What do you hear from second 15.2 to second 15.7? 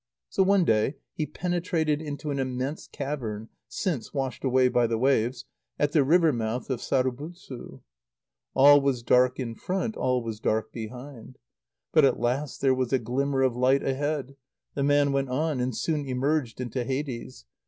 on,